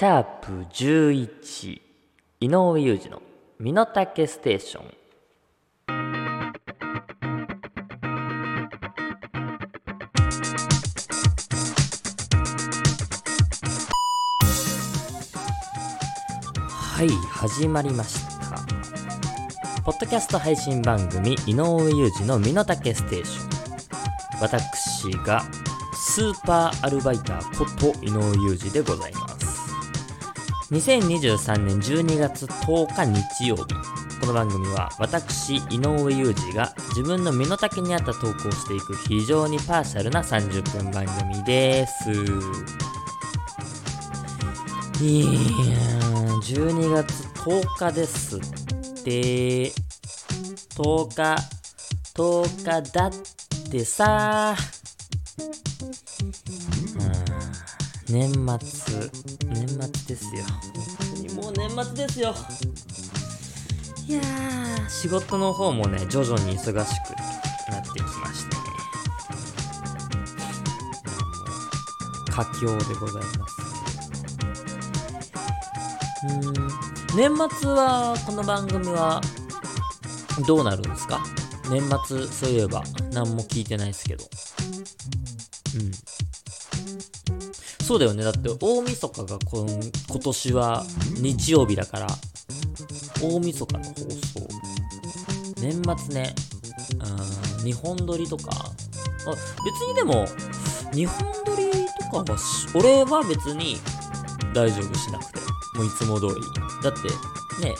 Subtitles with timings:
[0.00, 1.78] シャープ11
[2.40, 3.20] 井上裕二の
[3.58, 4.94] 身の丈ステーション。
[16.64, 18.56] はい始まりました。
[19.82, 23.50] ポッドキャスト配信番組井上裕二の身の丈ステーション。
[24.40, 25.42] 私が
[25.92, 29.29] スーパーアルバイターこと井上裕二でございます。
[30.70, 33.64] 2023年12月10日日曜日。
[34.20, 42.12] この番組は私井上裕二が自分の身の丈に合った投稿をしていく非常にパーシャルな30分番組です。
[45.02, 45.30] いや
[46.40, 48.40] 12月10日ですっ
[49.02, 49.72] て。
[50.76, 51.36] 10日
[52.14, 53.10] 10日だっ
[53.72, 54.54] てさ。
[57.00, 58.12] うん。
[58.12, 60.44] 年末年末ですよ。
[61.34, 62.34] もう年末ですよ。
[64.06, 64.88] いやー。
[64.88, 68.56] 仕事の方もね徐々に忙しくなってきまして。
[68.56, 68.62] ね
[72.30, 73.56] 佳境でございます。
[76.24, 76.54] うーん。
[77.16, 79.20] 年末はこの番組は
[80.46, 81.22] どうなるんですか？
[81.68, 84.24] 年末そういえば何も聞いてないですけど。
[85.76, 85.90] うん
[87.90, 88.22] そうだよね。
[88.22, 90.84] だって大晦日がこん今年は
[91.20, 92.06] 日曜日だから
[93.20, 94.48] 大晦日の放送。
[95.60, 96.32] 年末ね。
[97.58, 98.52] うん日本撮りとか。
[98.52, 98.70] あ
[99.64, 100.24] 別にでも
[100.92, 101.72] 日本撮り
[102.12, 102.38] とかは
[102.76, 103.76] 俺は別に
[104.54, 105.40] 大丈夫しなくて。
[105.76, 106.34] もういつも通り。
[106.84, 107.08] だって
[107.66, 107.74] ね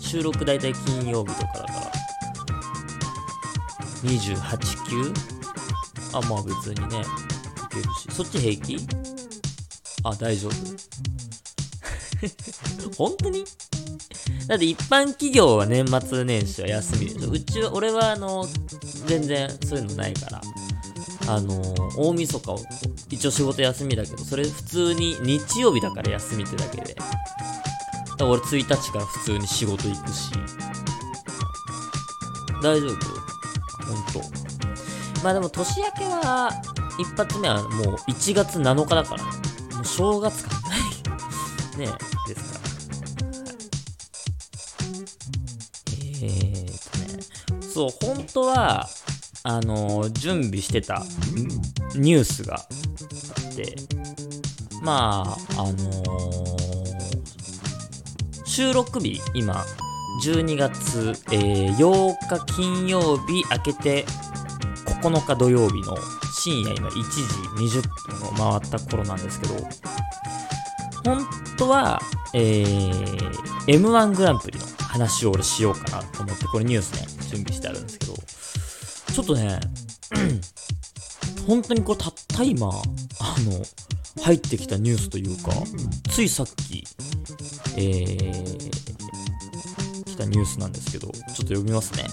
[0.00, 1.92] 収録大体金曜日とかだから。
[4.02, 5.12] 28級
[6.12, 8.08] あまあ別にねいけるし。
[8.10, 9.13] そっち平気？
[10.04, 10.54] あ大丈夫。
[12.96, 13.44] 本当に？
[14.46, 17.30] だって一般企業は年末年始は休みでしょ。
[17.30, 18.46] うちは俺はあの
[19.06, 20.40] 全然そういうのないから。
[21.26, 21.54] あの
[21.96, 22.60] 大晦日を
[23.08, 26.94] 一応仕事休みだけどそれ普通に日曜日だから休みってだけで。
[26.94, 27.08] だか
[28.18, 30.30] ら俺1日から普通に仕事行くし。
[32.62, 32.96] 大丈夫？
[33.86, 35.24] 本当。
[35.24, 36.50] まあでも年明けは
[36.98, 39.24] 一発目はもう1月7日だから。
[39.24, 39.43] ね
[39.96, 40.80] 正月感ない。
[41.78, 41.88] ね
[42.28, 42.64] えですから。
[46.22, 48.88] えーとねそう本当は
[49.42, 51.02] あのー準備してた
[51.96, 53.74] ニュースがあって
[54.82, 56.14] まああのー
[58.46, 59.64] 収録日今
[60.24, 62.14] 12月、えー8
[62.46, 64.04] 日金曜日明けて
[65.02, 65.96] 9日土曜日の
[66.44, 67.00] 深夜今1時
[67.78, 67.82] 20
[68.18, 69.54] 分を回った頃なんですけど
[71.02, 71.98] 本当は、
[72.34, 73.30] えー、
[73.66, 79.58] M1 グランプリの話を俺しようかなと思ってこれニュースね準備してあるんですけどちょっとね
[81.48, 82.82] 本当にこれたった今あの
[84.22, 85.50] 入ってきたニュースというか
[86.10, 86.84] ついさっき
[87.78, 88.70] えー、
[90.04, 92.04] 来たニュースなんですけどちょっと読みますね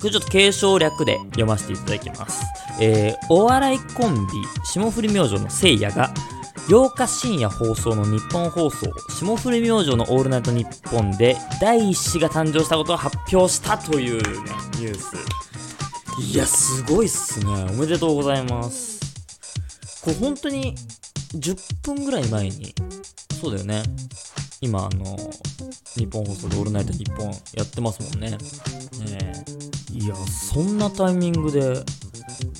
[0.00, 2.44] これちょっと継承略で読ませていただきます。
[2.80, 4.32] えー、お笑いコンビ、
[4.64, 6.12] 霜降り明星のせいやが、
[6.68, 15.16] 8日深夜放送の日本放送、霜降り明星のオールナイトニッポンで、第一子が誕生したことを発表したというね、ニュース。
[16.20, 17.66] いや、すごいっすね。
[17.70, 19.00] おめでとうございます。
[20.02, 20.74] これ本当に、
[21.34, 22.74] 10分ぐらい前に、
[23.40, 23.82] そうだよね。
[24.60, 25.16] 今、あの、
[25.94, 28.30] 日本放送でオールナイトニッポンやってますもんね。
[28.30, 28.38] ね
[29.92, 31.84] えいや、そんなタイミングで、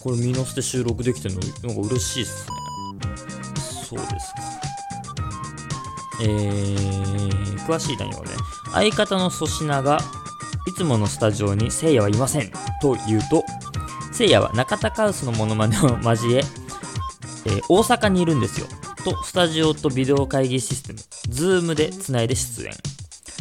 [0.06, 2.56] これ見乗せて収録できてるの、なんか嬉しいっすね。
[3.88, 4.40] そうですか。
[6.22, 8.30] えー、詳しい内容はね、
[8.70, 9.98] 相方の粗品が、
[10.68, 13.44] いつものスタジオにせいやはいませんと言うと、
[14.12, 18.68] せいやは中田カウスのモノマネを交え、えー大阪にいるんですよ。
[19.02, 22.72] と、スタジオとビデオ会議システム、ズームでつないで出演。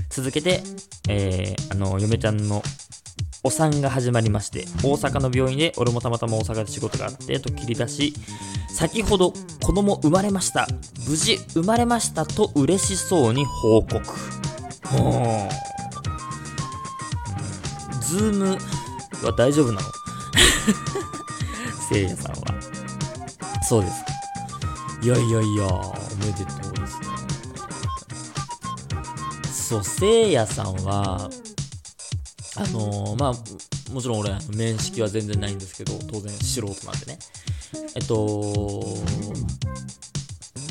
[0.10, 0.64] 続けて、
[1.10, 2.64] えー、あの、嫁ちゃんの
[3.46, 8.12] お産が始まりまして、大阪の病院で、俺もたまたま大阪で仕事があって、と切り出し、
[8.70, 9.34] 先ほど
[9.64, 10.68] 子供生まれました。
[11.08, 14.00] 無事生まれましたと嬉しそうに報告。
[14.88, 15.50] ほーうん
[18.02, 18.58] ズーム
[19.24, 19.82] は大丈夫なの？
[21.88, 22.38] せいやさんは。
[23.70, 24.12] そうですか。
[25.04, 27.06] いやいやいや、おめでとうですね。
[29.54, 31.30] そう、せいやさんは、
[32.58, 37.20] あのーまあ、もちろん俺、面識は全然ないんですけど、当然素人なんでね。
[37.96, 38.84] えっと、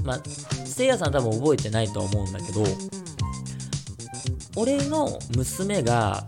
[0.02, 0.20] まあ、
[0.64, 2.64] せいやさん多分覚えてないとは思うんだけど、
[4.56, 6.24] 俺の娘が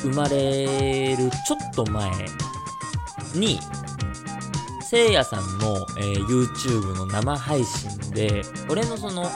[0.00, 2.10] 生まれるちょっと前
[3.34, 3.58] に、
[4.88, 9.30] せいやさんの、えー YouTube の生配信で、俺のその、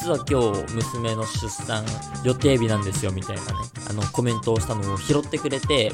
[0.00, 1.84] 実は今日娘の出産
[2.24, 3.48] 予定日なんですよみたいなね、
[3.92, 5.92] あのコメントをしたのを拾ってくれて、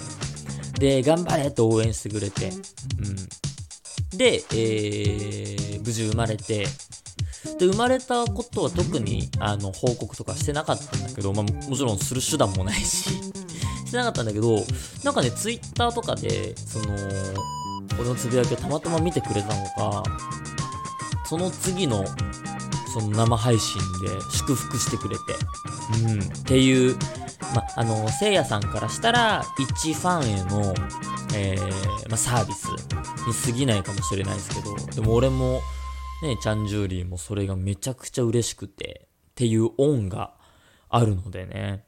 [0.79, 4.17] で、頑張れと応援してくれて、うん。
[4.17, 6.67] で、えー、無事生まれて、
[7.59, 13.11] で、生まれたことは特に、あの、報告とかしてなかったんだけど、まあ、もちろんする手段もないし、
[13.85, 14.65] してなかったんだけど、
[15.03, 16.95] なんかね、ツイッターとかで、その、
[17.99, 20.05] 俺のつぶやきをたまたま見てくれたのか、
[21.29, 22.05] その次の、
[22.93, 25.23] その生配信で祝福してくれて、
[26.05, 26.97] うん、っていう、
[27.55, 30.75] ま、あの、せいやさんからしたら、一ファンへの、
[31.35, 35.61] えー、ま、サービスに過ぎないかもしれないですけど、でも俺も、
[36.23, 40.35] ね、チャンジューリーもそれがめちゃくちゃ嬉しくて、っていう恩が
[40.89, 41.85] あるのでね。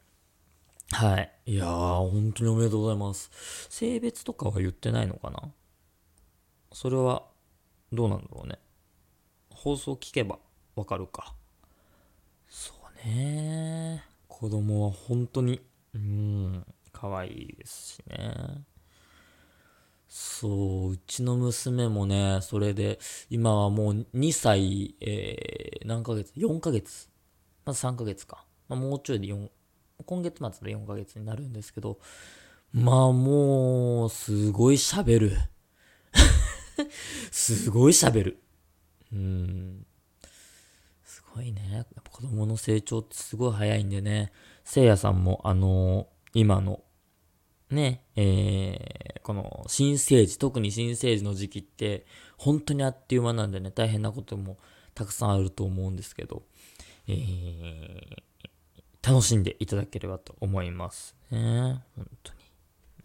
[0.92, 1.32] はい。
[1.46, 3.30] いやー、本当におめでとうございます。
[3.68, 5.52] 性別とかは言ってないのかな？
[6.72, 7.24] それは、
[7.92, 8.60] どうなんだろうね。
[9.50, 10.38] 放送聞けば
[10.76, 11.34] わかるか。
[12.48, 12.72] そ
[13.04, 14.04] うね。
[14.40, 15.60] 子供は本当に、
[15.94, 18.64] うん、可愛いですしね。
[20.08, 22.98] そう、うちの娘もね、それで、
[23.28, 27.10] 今はもう2歳、えー、何ヶ月 ?4 ヶ月。
[27.66, 28.46] まず3ヶ月か。
[28.66, 29.50] まあ、もうちょいで4、
[30.06, 31.98] 今月末で4ヶ月になるんですけど、
[32.72, 35.36] まあもう、すごい喋る。
[37.30, 38.42] すごい喋る。
[39.12, 39.86] うん。
[41.32, 41.62] すごいね。
[41.72, 44.32] やっぱ子供の成長ってすごい早いんでね。
[44.64, 46.80] せいやさんも、あのー今の、
[47.70, 52.06] ね、えー、この新生児、特に新生児の時期って、
[52.36, 54.58] 本当にあっという間なんでね、大変なことも
[54.94, 56.42] たくさんあると思うんですけど、
[57.08, 58.16] えー、
[59.02, 61.82] 楽しんでいただければと思いますね。
[61.96, 62.38] 本当に。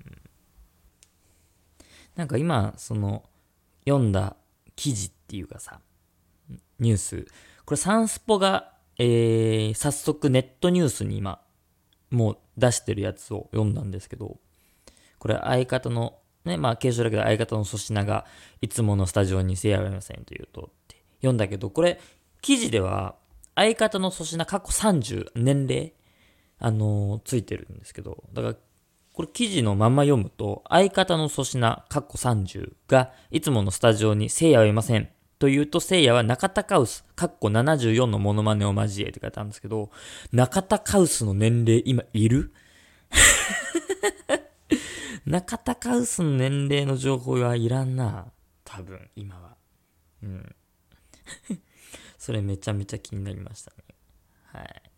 [0.07, 0.21] うん
[2.15, 3.23] なんか今、その、
[3.85, 4.37] 読んだ
[4.75, 5.81] 記事っていうかさ、
[6.79, 7.25] ニュース、
[7.65, 11.41] これサンスポが、えー、早速ネットニュースに今、
[12.11, 14.37] もう出してるやつを読んだんですけど、
[15.17, 18.25] これ相方の、ね、まあ継承だけど相方の粗品が
[18.61, 21.99] いつものスタジオにせやがいませんと言うとって読んだけど、これ
[22.41, 23.15] 記事では
[23.55, 25.93] 相方の粗品過去30年齢、
[26.59, 28.55] あのーついてるんですけど、だから
[29.15, 35.07] これ記事のまま読むと、相方の粗品、カッコ30が、いつものスタジオに聖夜はいません。
[35.37, 39.89] というと、聖夜は中田カウス、カッコ74のモノマネを交えって書いてあるんですけど、
[40.31, 42.53] 中田カウスの年齢今いる？
[45.25, 48.31] 中田カウスの年齢の情報はいらんな。
[48.63, 49.57] 多分、今は。
[50.23, 50.55] うん。
[52.17, 53.77] それめちゃめちゃ気になりましたね。
[54.45, 54.91] はい。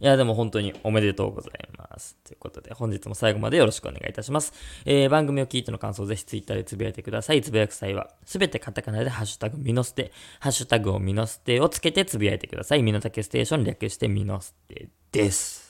[0.00, 2.16] いや、でも本当におめでとうございます。
[2.24, 4.52] ということで、本日も最後までよろしくお願いいたします。
[4.84, 7.42] えー、番組を聞いての感想をぜひツイッターでつぶやいてください。
[7.42, 12.82] つぶやく際は、すべてカタカナでハッシュタグミノステ、ハッシュタグをミノステをつけてつぶやいてください。
[12.82, 15.64] ミノタケステーション略してミノステです。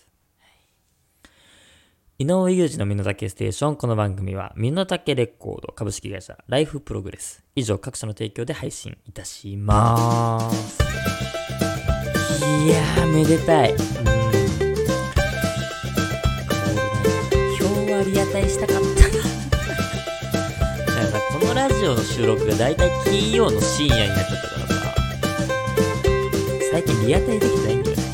[2.17, 3.77] 井上裕二の身の丈ステーション。
[3.77, 7.43] この番組は、身の丈レコード株式会社ライフプログレス。
[7.57, 10.81] 以上、各社の提供で配信いたします。
[12.65, 14.14] いやー、めでたい。
[18.15, 18.15] うん。
[18.15, 18.87] 今日はリアタイしたかったな。
[20.95, 24.95] なんかさ、このラジオの収録がだいたい金曜の深夜になっちゃったからさ、
[26.71, 28.03] 最近リアタイできてないんだよね。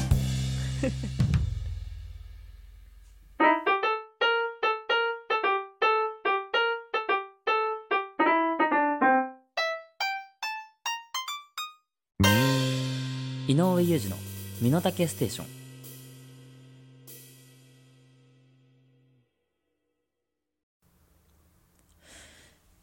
[13.48, 14.16] 井上裕二の
[14.60, 15.59] 身の丈ステーション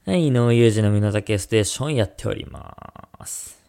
[0.07, 2.73] はい、井上裕二の身の丈ステーションやっておりま
[3.25, 3.61] す。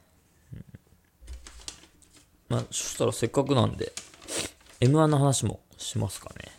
[2.49, 3.93] まあ、そしたらせっかくなんで、
[4.79, 6.53] M1 の話もしますかね。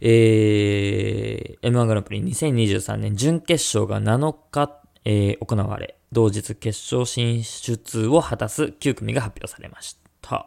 [0.00, 10.46] えー、M1 グランプリ2023年準決勝が7日、えー行われ、同日決勝進出を果たす9組が発表されました。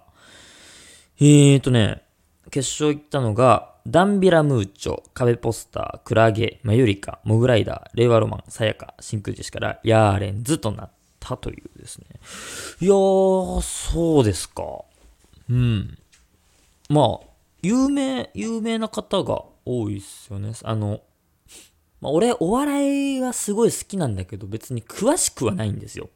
[1.20, 2.04] えーとね、
[2.52, 12.06] 決勝行ったのが、ダンビラムーチョ、壁ポスター、クラゲ、マユリカ、モグライダー、令和ロマン、さやか、真空ジェシカら、ヤーレンズとなったというですね。
[12.80, 14.64] いやー、そうですか。
[15.50, 15.98] うん。
[16.90, 17.28] まあ、
[17.62, 20.54] 有名、有名な方が多いっすよね。
[20.64, 21.02] あの、
[22.00, 26.10] まあ、俺、お笑いがすごい好きなんだけど、別に詳しくはないんですよ。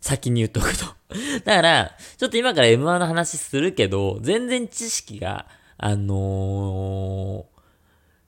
[0.00, 0.86] 先に言っとくと。
[1.44, 5.46] だから、ちょっと今から M1 の話するけど、全然知識が、
[5.84, 7.60] あのー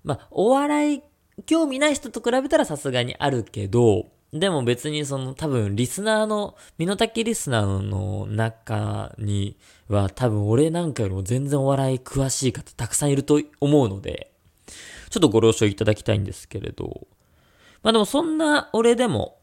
[0.03, 1.03] まあ、お笑い
[1.47, 9.57] 興味ない人と比べたらさすがにあるけど、でも別にその多分リスナーの、身の丈リスナーの中に
[9.89, 14.33] は多分俺なんかよりも全然お笑い詳しい方たくさんいると思うので、
[15.11, 17.07] ちょっとご了承いただきたいんですけれど、
[17.85, 19.39] まあでもそんな俺でも、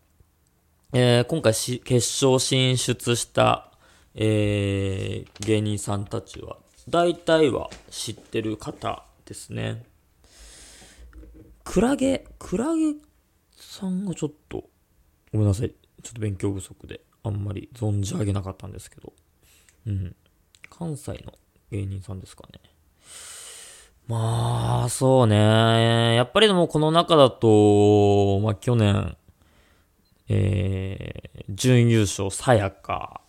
[0.92, 3.72] えー今回し決勝進出した、
[4.16, 6.58] えー芸人さんたちは、
[6.92, 9.86] 大体は知ってる方ですね。
[11.64, 12.96] クラゲ、クラゲ
[13.56, 14.66] さんがちょっと、
[15.32, 15.70] ごめんなさい。
[16.04, 19.14] ちょっと勉強不足で、あんまり存じ上げなかったんですけど。
[19.88, 20.16] うん。
[20.70, 21.32] 関西の
[21.72, 22.60] 芸人さんですかね。
[24.08, 26.16] まあ、そうね。
[26.16, 29.16] やっぱりでもこの中だと、まあ去年、
[30.28, 33.22] えー、準優勝、さやか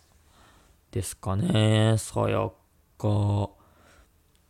[0.91, 1.95] ですかね。
[1.97, 2.51] さや
[3.03, 3.49] か。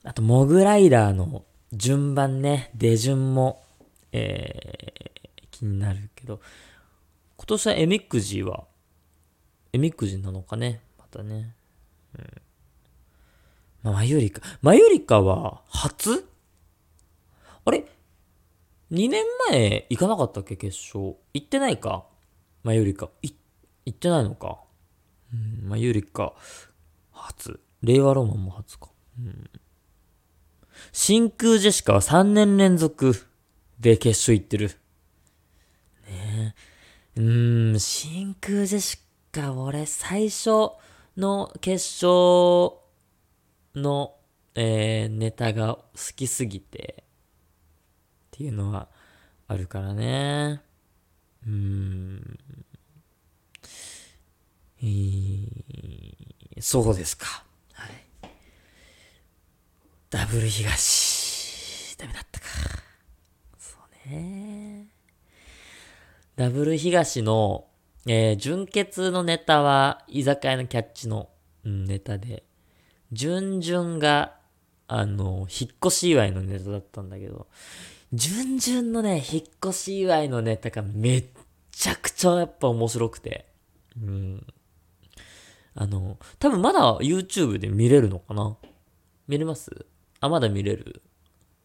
[0.09, 3.63] あと、モグライダーの順番ね、出順も、
[4.11, 6.39] えー、気になるけど、
[7.37, 8.65] 今年はえみくじは、
[9.73, 11.55] えみくじなのかね、またね。
[12.17, 12.41] うん。
[13.81, 14.41] まあ、マユリカ。
[14.61, 16.25] マユリカは、初？
[17.65, 17.85] あれ
[18.91, 21.15] ?2 年前行かなかったっけ決勝？
[21.33, 22.05] 行ってないか？
[22.63, 23.09] マユリカ。
[23.23, 23.31] い、
[23.85, 24.59] 行ってないのか？
[25.33, 26.33] うん、マユリカ、
[27.11, 27.59] 初。
[27.83, 28.89] 令和ロマンも初か。
[29.19, 29.49] うん。
[30.91, 33.27] 真空ジェシカは3年連続
[33.79, 34.69] で決勝行ってる。
[36.07, 36.55] ね
[37.17, 37.19] え。
[37.19, 38.97] うーん、真空ジェシ
[39.31, 40.71] カ、俺最初
[41.17, 42.79] の決勝
[43.75, 44.15] の、
[44.55, 45.83] えーネタが好
[46.15, 47.05] きすぎて、っ
[48.31, 48.87] ていうのは
[49.47, 50.61] あるからね。
[51.45, 52.39] うーん。
[54.81, 55.43] えー
[56.61, 57.43] そうですか。
[60.13, 62.45] ダブル東、ダメだったか。
[63.57, 63.77] そ
[64.07, 64.85] うね。
[66.35, 67.65] ダブル東の、
[68.05, 71.29] えー純潔のネタは、居酒屋のキャッチの、
[71.65, 72.43] うんネタで、
[73.11, 74.35] 準々が、
[74.87, 77.47] あの、引っ越し祝いのネタだったんだけど、
[78.13, 81.25] 準々のね、引っ越し祝いのネタがめっ
[81.71, 83.47] ちゃくちゃやっぱ面白くて、
[83.99, 84.45] うん。
[85.73, 88.55] あの、多分まだ YouTube で見れるのかな
[89.27, 89.87] 見れます？
[90.23, 91.01] あ、まだ見れる。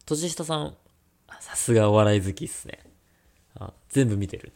[0.05, 0.75] 年下さん、
[1.29, 2.79] あさすがお笑い好きっすね。
[3.57, 4.51] あ、全部見てる。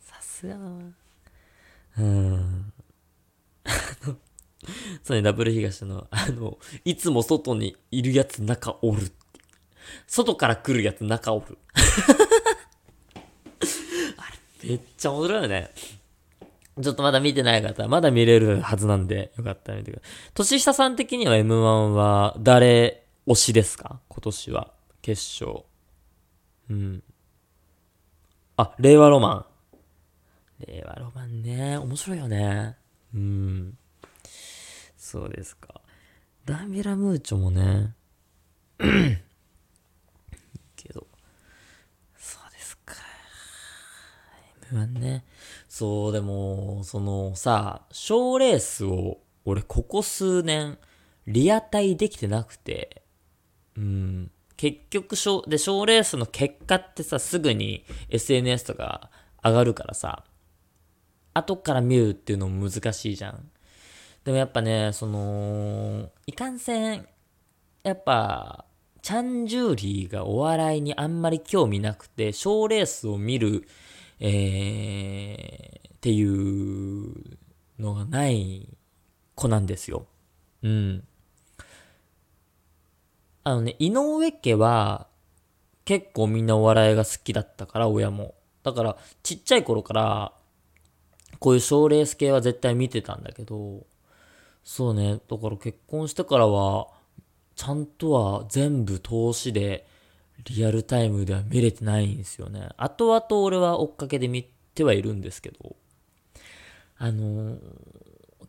[0.00, 0.70] さすがだな。
[1.98, 2.72] うん。
[3.64, 3.68] あ
[4.08, 4.16] の
[5.04, 6.56] そうね、ダブル東の、あの、
[6.86, 9.12] いつも外にいるやつ中おる。
[10.06, 11.58] 外から来るやつ中おる。
[14.16, 14.22] あ
[14.62, 15.70] れ、めっちゃ面白いよね。
[16.82, 20.10] ちょっとまだ見てない方は、まだ見れるはずなんで、よかったら見てください。
[20.32, 24.00] 年下さん的には M1 は誰推しですか？
[24.08, 24.72] 今年は。
[25.02, 25.64] 決勝。
[26.70, 27.02] うん。
[28.56, 29.46] あ、令和ロマ
[30.60, 30.66] ン。
[30.66, 32.78] 令和ロマンね、面白いよね。
[33.14, 33.78] うん。
[34.96, 35.82] そうですか。
[36.46, 37.94] ダンビラムーチョもね。
[40.74, 41.06] けど。
[42.16, 42.94] そうですか。
[44.72, 45.24] M1 ね。
[45.68, 50.78] そう、でも、そのさ、賞レースを、俺ここ数年、
[51.26, 53.02] リアタイできてなくて、
[53.78, 54.30] うん。
[54.56, 59.08] 結局、賞、で、賞レースの結果ってさ、すぐに SNS とか
[59.42, 60.24] 上がるからさ、
[61.32, 63.48] 後から見るっていうのも難しいじゃん。
[64.24, 67.06] でもやっぱね、その、いかんせん、
[67.84, 68.64] やっぱ、
[69.00, 73.66] チャンジューリーがお笑いにあんまり興味なくて、賞レースを見る、
[74.18, 77.38] えー、っていう
[77.78, 78.68] のがない
[79.36, 80.06] 子なんですよ。
[80.62, 81.07] うん。
[83.48, 85.06] あのね、井上家は
[85.86, 88.34] 結構みんなお笑いが好きだったから、親も。
[88.62, 90.32] だから、ちっちゃい頃から、
[91.38, 93.86] こういう賞レース系は絶対見てたんだけど、
[94.64, 96.88] そうね、だから結婚してからは、
[97.56, 99.86] ちゃんとは全部投資で、
[100.44, 102.68] リアルタイムでは見れてないんですよね。
[102.76, 104.42] 後々俺は追っかけで見
[104.74, 105.74] てはいるんですけど、
[106.98, 107.58] あのー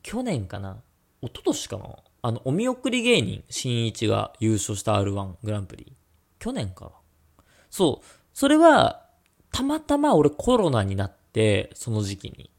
[0.01, 0.81] 去年かな
[1.21, 5.93] 一昨年かなあの、お見送り芸人、新一が優勝した R1 グランプリ。
[6.37, 6.91] 去年か
[7.69, 8.05] そう。
[8.33, 9.05] それは、
[9.51, 12.51] たまたま俺コロナになって、その時期に。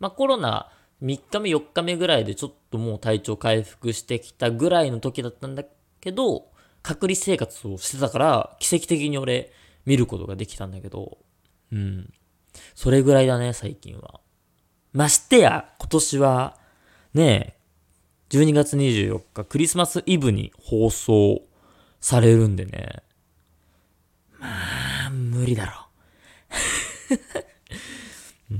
[0.00, 0.70] まあコロナ
[1.02, 5.64] 3日目4日目ぐらいでちょっともう体調回復してきたぐらいの時だったんだ
[6.00, 6.50] けど、
[6.82, 9.52] 隔離生活をしてたから、奇跡的に俺
[9.86, 11.18] 見ることができたんだけど、
[11.72, 12.12] うん。
[12.74, 14.20] それぐらいだね、最近は。
[14.92, 16.56] ましてや、今年は、
[17.14, 17.63] ねえ、
[18.34, 21.42] 12月24日、クリスマスイブに放送
[22.00, 23.04] されるんでね。
[24.40, 25.86] まあ、無理だろ
[28.50, 28.54] う。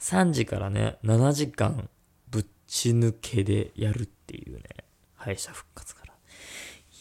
[0.00, 1.90] 3時からね、7時間
[2.30, 4.62] ぶっち抜けでやるっていうね、
[5.16, 6.14] 敗者復活から。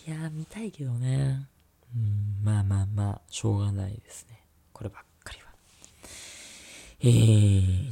[0.06, 1.48] いや、見たいけどね。
[1.96, 4.44] うん、まあまあまあ、しょうがないですね。
[4.74, 5.46] こればっかりは。
[7.00, 7.06] え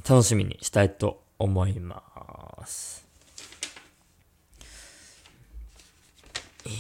[0.04, 2.04] ー、楽しみにしたいと思いま
[2.66, 3.07] す。
[6.68, 6.78] いや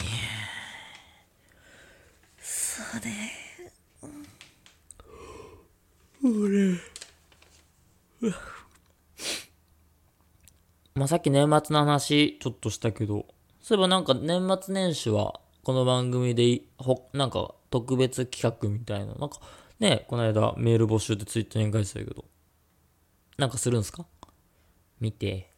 [2.39, 3.31] そうね。
[6.23, 6.79] 俺。
[10.95, 13.27] まあ、さっき年末の話ちょっとしたけど、
[13.61, 19.39] そういえばなんか年末年始はこの番組でほ、なんか特別企画みたいな、なんか
[19.79, 22.25] ね、この間メール募集でツイッターに書いてたけど、
[23.37, 24.05] なんかするんすか？
[24.99, 25.53] 見て。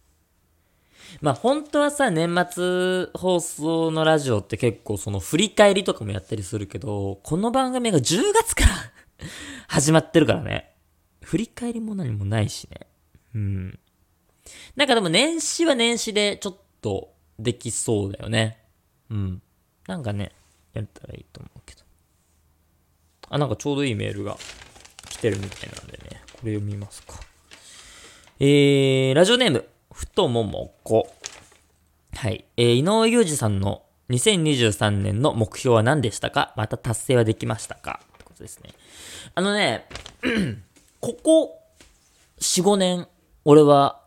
[1.21, 8.71] まあ本当はさ、年末放送のラジオって結構その振り返りとかもやったりするけど、この番組が10月から
[9.67, 10.73] 始まってるからね。
[11.21, 12.87] 振り返りも何もないしね。
[13.35, 13.79] うん。
[14.75, 18.57] なんかでも年始は年始でちょっとできそうだよね。
[19.09, 19.41] うん。
[19.87, 20.31] なんかね、
[20.73, 21.81] やったらいいと思うけど。
[23.29, 24.37] あ、なんかちょうどいいメールが
[25.09, 27.19] 来てるみたいなんでね、これ読みますか。
[28.39, 29.67] えー、ラジオネーム、
[29.99, 31.13] ふとももこ。
[32.15, 32.45] はい。
[32.55, 36.53] えー、井上裕二さんの2023年の目標は何でしたか？
[36.55, 37.99] また達成はできましたか？
[38.13, 38.69] ってことですね。
[39.35, 39.89] あのね、
[41.01, 41.59] ここ
[42.39, 43.09] 4、5年、
[43.43, 44.01] 俺は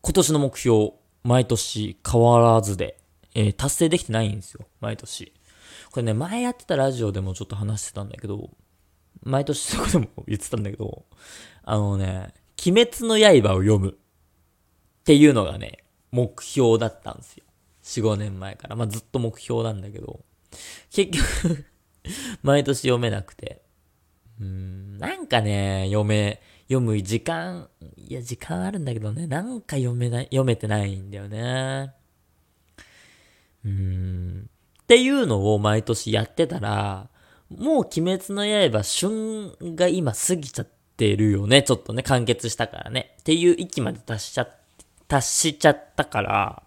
[0.00, 2.96] 今年の目標、毎年変わらずで、
[3.34, 4.66] えー、達成できてないんですよ。
[4.80, 5.34] 毎年。
[5.90, 8.48] これね、前やってたラジオでもちょっと話してたんだけど、
[9.22, 11.04] 毎年そこでも言ってたんだけど、
[11.62, 12.32] あのね、
[12.66, 13.98] 鬼滅の刃を読む
[15.06, 17.44] っていうのがね、目標だったんですよ。
[17.84, 18.74] 4、5年前から。
[18.74, 20.24] まあ、ずっと目標なんだけど、
[20.90, 21.64] 結局
[22.42, 23.62] 毎年読めなくて。
[24.40, 31.94] うん、なんかね、読め、読む時間、いや、時間あるんだけどね、なんか読めない、読めてないんだよね。
[33.64, 34.50] うん。
[34.82, 37.08] っていうのを毎年やってたら、
[37.48, 41.62] もう鬼滅の刃旬が今過ぎちゃってるよね。
[41.62, 43.14] ちょっとね、完結したからね。
[43.20, 44.65] っていう域まで達しちゃっ、
[45.08, 46.62] 達しちゃったから、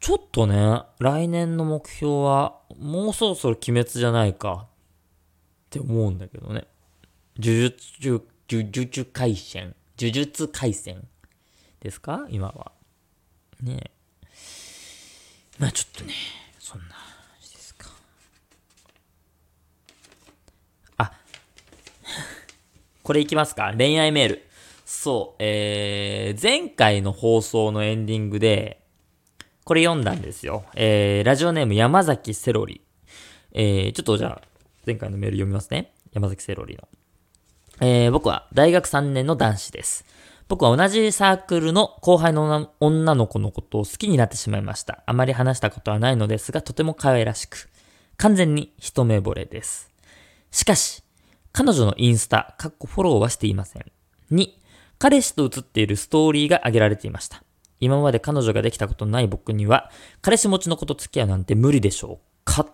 [0.00, 4.66] ちょっとね、来年の目標は、もうそろそろ鬼滅じゃないか、
[5.66, 6.66] って思うんだけどね。
[7.38, 11.06] 呪術呪術回戦呪術回戦
[11.80, 12.26] ですか？
[12.30, 12.72] 今は。
[13.62, 13.90] ね
[15.58, 16.14] まあちょっとね、
[16.58, 16.96] そんな感
[17.42, 17.90] じですか。
[20.96, 21.12] あ、
[23.04, 23.72] これいきますか？
[23.76, 24.49] 恋愛メール。
[24.92, 28.82] そう、えー、前回の放送のエンディングで、
[29.62, 30.64] これ読んだんですよ。
[30.74, 32.80] えー、ラジオネーム山崎セロリ。
[33.52, 34.48] えー、ちょっとじゃあ、
[34.84, 35.94] 前回のメール読みますね。
[36.12, 36.88] 山崎セロリの。
[37.80, 40.04] えー、僕は大学3年の男子です。
[40.48, 45.04] 僕は同じサークルの後輩の女の子のことを好きになってしまいました。
[45.06, 47.70] あまり話したことはないのですが、とても可愛らしく、
[48.16, 49.92] 完全に一目惚れです。
[50.50, 51.04] しかし、
[51.52, 53.84] 彼女のインスタ、かっこフォローはしていません。
[54.32, 54.59] 2、
[55.00, 57.42] 彼氏と写っているストーリーが挙げられていました。
[57.80, 62.68] 今まで彼女ができたことない僕には、彼氏持ちのこと付き合うなんて無理でしょうかっ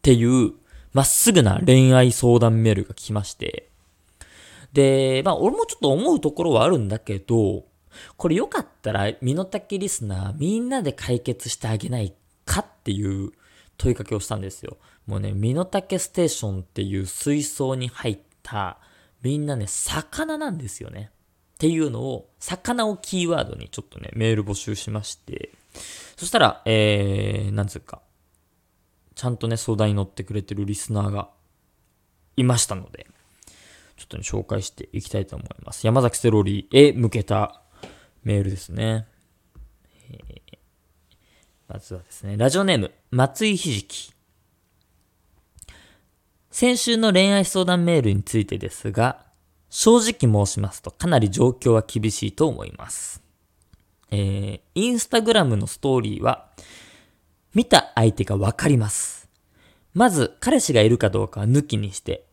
[0.00, 0.52] ていう、
[0.92, 3.68] まっすぐな恋愛相談メールが来まして、
[4.72, 7.64] で、まあ、俺もちょっと思うところはあるんだけど、
[8.16, 12.14] これよかったら、身の丈リスナー、みんなで解決してあげない
[12.44, 13.32] かっていう
[13.76, 14.76] 問いかけをしたんですよ。
[15.08, 18.78] もうね、身の丈ステーションっていう水槽に入った、
[19.20, 21.10] みんなね、魚なんですよね。
[21.62, 25.50] っていうのを、魚をキーワードにちょっとね、メール募集しまして、
[26.16, 28.02] そしたら、えー、なんつうか、
[29.14, 31.30] ちゃんとね、相談に乗ってくれてるリスナーが
[32.36, 33.06] いましたので、
[33.96, 35.86] ちょっとね、紹介していきたいと思います。
[35.86, 37.62] 山崎セロリへ向けた
[38.24, 39.06] メールですね。
[40.10, 40.58] え、
[41.68, 44.12] まずはですね、ラジオネーム、松井ひじき。
[46.50, 49.30] 先週の恋愛相談メールについてですが、
[49.74, 53.22] 正直申しますとかなり状況は厳しいと思います。
[54.10, 56.50] えー、インスタグラムのストーリーは、
[57.54, 59.30] 見た相手がわかります。
[59.94, 62.26] まず、彼氏がいるかどうかは抜きにして、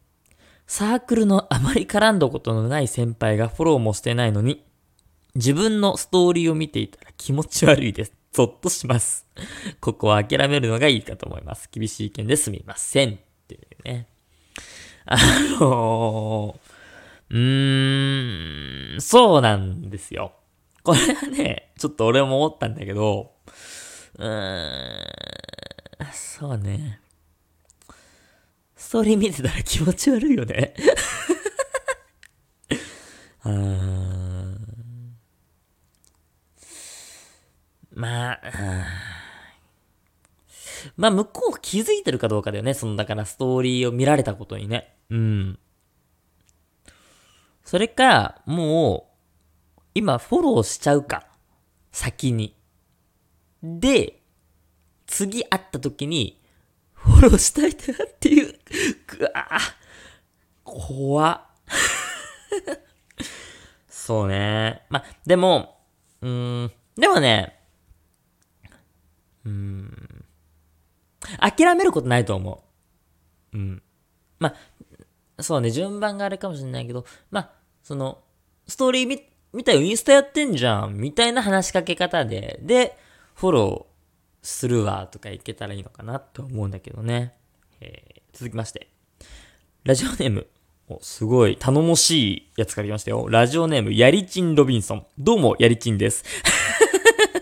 [0.68, 4.66] サークルのあまり絡んだことのない先輩がフォローもしてないのに、
[5.36, 8.14] 自分のストーリーを見ていたら気持ち悪いです。
[8.34, 9.26] ゾッとします。
[9.80, 11.70] ここは諦めるのがいいかと思います。
[11.72, 13.14] 厳しい意見ですみません。
[13.14, 14.08] っていうね。
[15.06, 15.16] あ
[15.62, 16.79] のー、
[17.30, 20.34] うーん、そうなんですよ。
[20.84, 23.32] これはね、ちょっと俺も思ったんだけど、
[24.18, 25.06] うーん、
[26.14, 27.00] そうね。
[28.76, 30.74] ストーリー見てたら気持ち悪いよね。
[33.46, 35.16] うーん。
[37.94, 38.40] まあ、
[40.98, 42.74] まあ、向こう気づいてるかどうかだよね。
[42.74, 44.94] その、だからストーリーを見られたことにね。
[45.10, 45.60] うん。
[47.70, 49.12] それか、も
[49.78, 51.28] う、今フォローしちゃうか。
[51.92, 52.56] 先に。
[53.62, 54.24] で、
[55.06, 56.42] 次会った時に、
[56.94, 58.60] フォローしたいなっていう、
[59.06, 59.60] ぐわぁ
[60.64, 61.42] 怖っ。
[63.88, 64.88] そうね。
[64.90, 65.78] ま、でも、
[66.22, 67.60] うーん、でもね、
[69.46, 70.26] うーん、
[71.40, 72.64] 諦めることないと思
[73.54, 73.58] う。
[73.60, 73.84] うん。
[74.40, 74.56] ま
[75.40, 78.20] そうね、順番があるかもしれないけど、まその、
[78.68, 79.22] ストーリー見、
[79.54, 82.98] 見たよ、インスタやってんじゃん、みたいな話しかけ方で、で、
[83.36, 87.34] フォローするわ、とかいけたらいいのかなと思うんだけどね。
[87.82, 88.88] えー、続きまして。
[89.84, 90.48] ラジオネーム。
[90.90, 93.28] お、すごい、頼もしいやつから来ましたよ。
[93.30, 95.06] ラジオネーム、やりちんロビンソン。
[95.18, 96.24] どうも、やりちんです。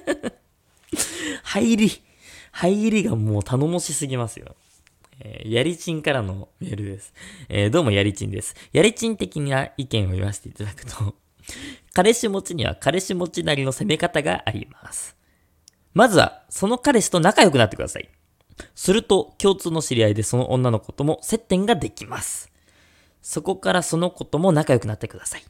[1.44, 1.92] 入り、
[2.52, 4.56] 入りがもう頼もしすぎますよ。
[5.20, 7.14] えー、やりちんからのメールです。
[7.50, 8.56] えー、どうもやりちんです。
[8.72, 11.16] やりちん的な意見を言わせていただくと、
[11.94, 15.16] 彼氏持ちには彼氏持ちなりの攻め方があります。
[15.94, 18.10] まずは、その彼氏と仲良くなってください。
[18.76, 22.52] すると、共通の知り合いでその女の子とも接点ができます。
[23.22, 25.44] そこからその子とも仲良くなってください。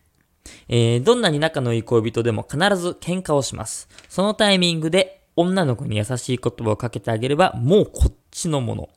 [0.70, 3.90] えー、どんなに仲のいい恋人でも必ず喧嘩をします。
[4.10, 8.90] そのタイミングで女の子に優しい言葉をかけてあげれば、もうこっちのもの。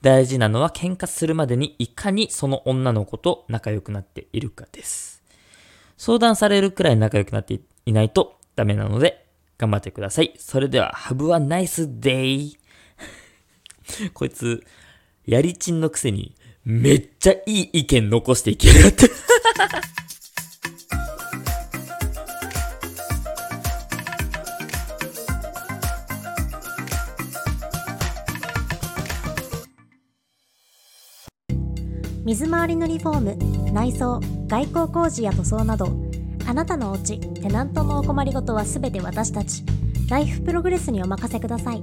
[0.00, 5.22] 大事なのは喧嘩するまでにいかにその女の子と仲良くなっているかです。
[5.96, 9.26] 相談されるくらい仲良くなっていないとダメなので、
[9.58, 10.34] 頑張ってください。
[10.38, 12.58] それでは、ハブはナイスデイ
[14.14, 14.64] こいつ、
[15.26, 19.08] やりちんのくせに、めっちゃいい意見残していきやがって
[32.28, 35.88] 水回りのリフォーム内装外交工事や塗装など
[36.46, 39.64] あなたのお家テナントのお困りごとはすべて私たち
[40.10, 41.82] ライフプログレスにお任せください。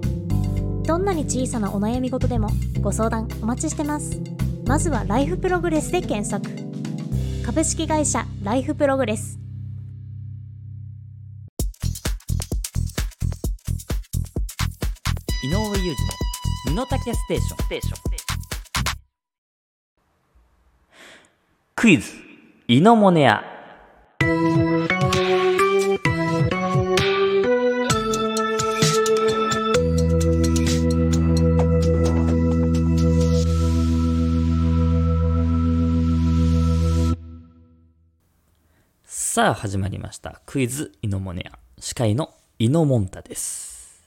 [0.84, 4.22] どんなに小さなお悩み事でもご相談お待ちしてます。
[4.68, 6.48] まずはライフプログレスで検索。
[7.44, 9.40] 株式会社ライフプログレス。
[15.44, 15.96] 井上裕
[16.68, 18.15] 二の身の丈ステーション。
[21.78, 22.14] クイズ、
[22.70, 23.44] イノモネア。
[39.04, 40.42] さあ始まりました。
[40.46, 41.60] クイズイノモネア。
[41.78, 44.02] 司会のイノモンタです。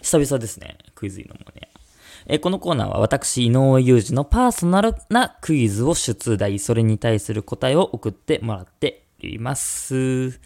[0.00, 0.78] 久々ですね。
[0.94, 1.79] クイズイノモネア。
[2.26, 10.40] えこのコーナーは私、井上裕二のパーソナルなクイズを出題、それに対する答えを送ってもらっています。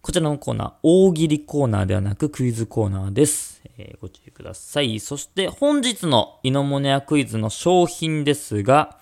[0.00, 3.62] こちらのコーナー、大喜利コーナーではなくクイズコーナーです。
[3.78, 5.00] えー、ご注意ください。
[5.00, 8.98] そして本日のイノモネアクイズの商品ですが、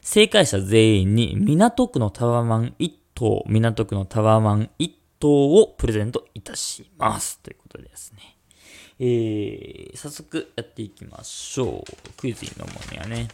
[0.00, 7.40] 正解者全員に港区のタワマン1棟、港区のタワマン1棟をプレゼントいたします。
[7.40, 8.35] ということですね。
[8.98, 12.10] えー、早速やっていきましょう。
[12.16, 13.28] クイズのものやね。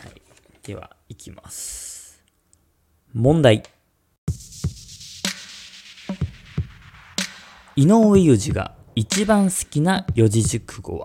[0.00, 0.22] はい。
[0.62, 2.22] では、いきます。
[3.12, 3.64] 問題。
[7.76, 11.04] 井上裕二が一番好きな四字熟語は？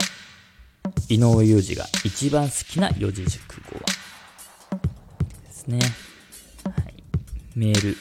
[1.07, 3.85] 井上裕二が一番好きな四字熟語は？
[5.45, 5.79] ですね。
[6.63, 7.03] はい。
[7.55, 7.97] メール、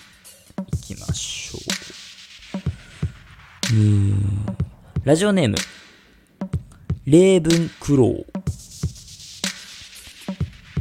[0.71, 1.59] いきましょ
[3.73, 3.75] う。
[3.75, 4.67] うーん。
[5.09, 5.57] ラジオネーム、
[7.07, 8.27] レーブンクロウ。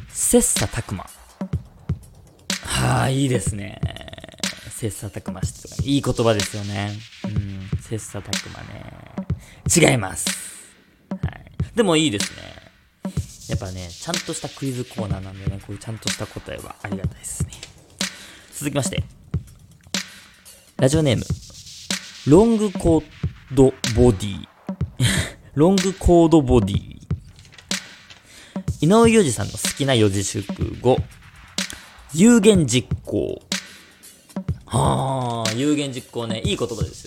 [0.10, 1.06] 切磋琢磨。
[2.62, 3.80] はあ、いいですね。
[4.70, 6.92] 切磋琢磨していい言葉ですよね。
[7.24, 8.92] うん、切磋琢磨ね。
[9.74, 10.28] 違います。
[11.10, 11.46] はい。
[11.74, 12.42] でもいいですね。
[13.48, 17.52] やっぱね、ちゃんとしたクイズコーナーなんでね、こういうちゃんとした答えはありがたいですね。
[18.52, 19.06] 続きまして、
[20.76, 21.24] ラジオネーム、
[22.28, 23.17] ロングコー
[23.54, 24.46] ドボディ。
[25.56, 26.98] ロングコードボディ。
[28.82, 30.98] 井上裕二さんの好きな四字熟語。
[32.14, 33.42] 有言実行。
[34.66, 36.42] はあ、有言実行ね。
[36.44, 37.06] いい言葉です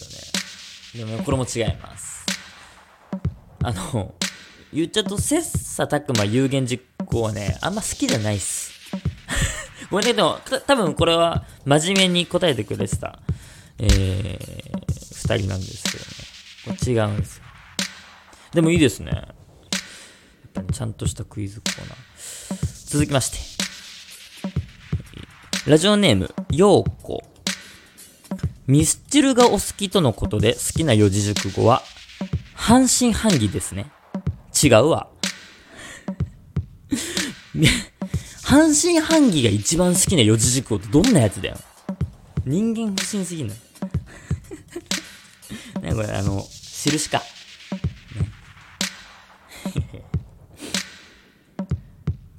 [0.94, 1.10] よね。
[1.10, 2.24] でも、これも違います。
[3.62, 4.14] あの、
[4.72, 8.72] 言っちゃうと、切磋琢磨有言実行はね、あんま好きじゃないっす。
[9.90, 13.18] ごめんね、でも、た多分これは真面目に答えてくれてた、
[13.78, 14.70] えー、
[15.28, 16.09] 二人なんですけど。
[16.66, 17.44] 違うんですよ。
[18.52, 19.10] でもいいですね。
[19.12, 22.90] やっぱりちゃんとしたクイズコーナー。
[22.90, 23.38] 続きまして。
[25.70, 27.22] ラジオネーム、ようこ。
[28.66, 31.82] ミスチルがお好きとのことで好きな四字熟語は、
[32.54, 33.86] 半信半疑ですね。
[34.62, 35.08] 違うわ。
[38.42, 41.58] 半信半疑が一番好きな四字熟語ってどんなやつだよ。
[42.44, 43.54] 人間不信すぎんの。
[45.90, 47.22] ね、これ、あの、印か。
[49.74, 50.04] ね、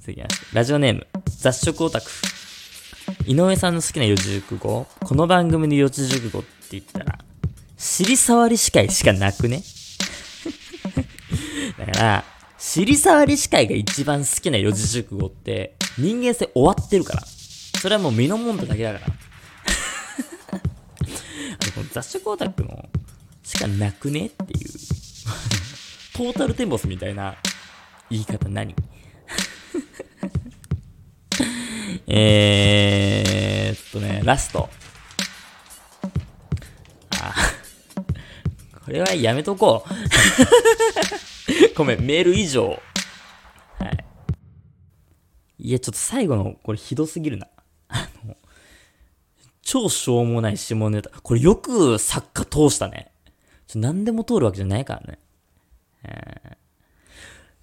[0.00, 1.06] 次は、ラジオネーム、
[1.38, 2.10] 雑食オタク。
[3.26, 7.18] 井上さんの好きな四字熟語この番組の四字熟語って言ったら、
[7.76, 9.62] 尻触り司会しかなくね？
[11.78, 12.24] だから、
[12.58, 17.26] 尻触り司会が一番好きな四字熟語って、人間性終わってるから。
[17.80, 19.06] それはもう身のもんだだけだから。
[20.52, 20.56] あ
[21.66, 22.88] のこの雑食オタクの
[23.52, 24.28] しかなくね？
[24.28, 24.70] っていう。
[26.14, 27.36] トータルテンボスみたいな
[28.08, 28.74] 言い方何？
[32.08, 34.70] えーっとね、ラスト。
[37.10, 37.34] あ、
[38.86, 39.90] これはやめとこう。
[41.76, 42.68] ごめん、メール以上。
[42.68, 42.76] は
[43.86, 44.04] い。
[45.58, 47.48] いや、ちょっと最後の、これひどすぎるな。
[47.88, 48.34] あの、
[49.60, 51.10] 超しょうもない下ネタ。
[51.20, 53.11] これよく作家通したね。
[53.78, 55.18] 何でも通るわけじゃないからね。
[56.04, 56.62] えー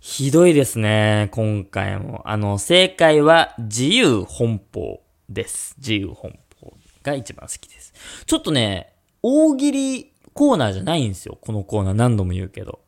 [0.02, 2.22] ひどいですね、今回も。
[2.24, 5.76] あの、正解は自由奔放です。
[5.78, 7.94] 自由奔放が一番好きです。
[8.26, 11.38] ちょっとね、大喜利コーナーじゃないんですよ。
[11.42, 12.80] このコーナー何度も言うけど。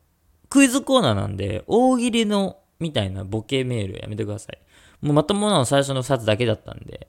[0.48, 4.58] クイズコーナーなんで、大喜利のみたいなボケメールやめてください。
[5.02, 7.08] もうまともなの最初の2つだけだったんで。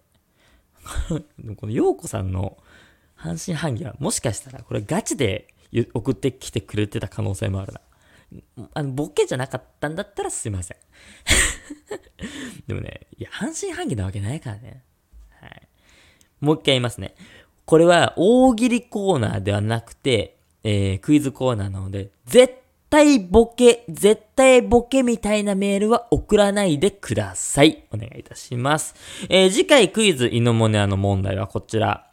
[1.56, 2.58] この陽子さんの
[3.16, 5.48] 半信半疑はもしかしたらこれガチで
[5.94, 7.82] 送ってきてくれてた可能性もあるな。
[8.74, 10.78] あの、ボケじゃなかったんだったらすいません。
[12.68, 14.84] でもね、いや、半信半疑なわけないからね。
[15.40, 15.68] はい。
[16.40, 17.16] もう一回言いますね。
[17.66, 22.56] これは大喜利コーナーではなくて、えー、クイズコーナーなので、絶
[22.90, 27.86] 対ボケ、絶対ボケみたいなメールは送らないでください。
[27.92, 28.96] お願いいたします。
[29.30, 32.10] えー、次回クイズイノモネアの問題はこちら。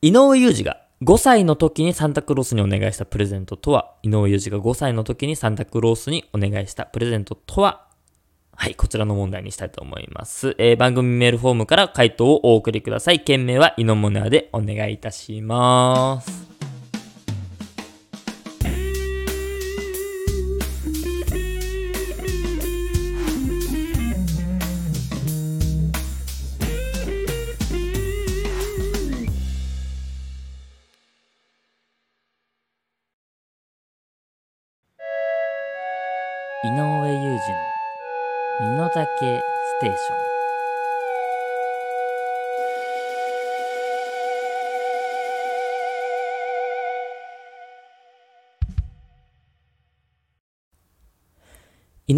[0.00, 7.88] 井上裕二が5歳の時にサンタクロースにお願いしたプレゼントとは井上裕二が5歳の時にサンタクロースにお願いしたプレゼントとは
[8.60, 10.56] はい、こちらの問題にしたいと思います。
[10.58, 13.20] えー、番組メールフォームから回答をお送りください。
[13.20, 16.57] 件名はイノモネアでお願いいたします。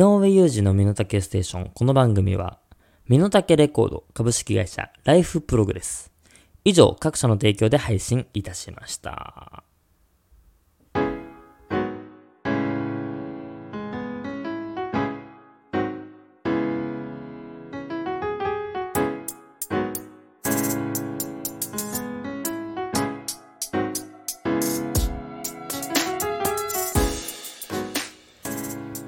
[0.00, 1.70] 井上裕二の身の丈ステーション。
[1.74, 2.58] この番組は
[3.06, 6.10] 身の丈レコード株式会社ライフプログレス
[6.64, 9.62] 以上各社の提供で配信いたしました。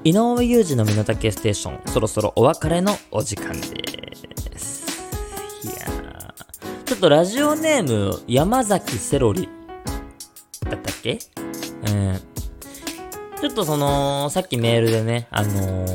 [0.04, 4.84] 井上裕二の身の丈ステーションそろそろお別れのお時間です。
[5.62, 6.84] いやー。
[6.84, 9.48] ちょっとラジオネーム山崎セロリ
[10.68, 11.20] だったっけ？
[11.86, 12.20] うん。
[13.40, 15.86] ちょっとそのさっきメールでねあの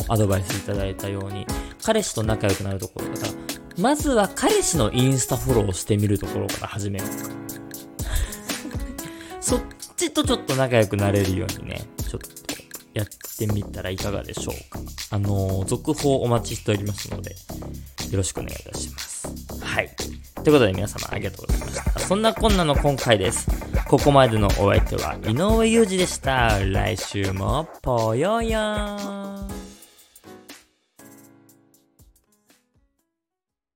[0.00, 1.46] ーアドバイスいただいたように
[1.82, 3.32] 彼氏と仲良くなるところから
[3.78, 7.08] まずは彼氏のインスタフォローしてみるところから始めよう。
[9.40, 9.62] そっ
[9.96, 11.80] ちとちょっと仲良くなれるようにね。
[12.94, 13.06] やっ
[13.38, 14.78] てみたらいかがでしょうか。
[15.10, 17.36] あの続報お待ちしておりますので、よ
[18.18, 19.28] ろしくお願いいたします。
[19.60, 19.90] はい。
[20.44, 21.98] ということで皆様ありがとうございました。
[22.00, 23.48] そんなこんなの今回です。
[23.88, 26.58] ここまでのお相手は井上裕二でした。
[26.60, 29.63] 来週もぽよよーん。